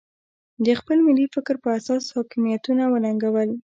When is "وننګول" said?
2.87-3.49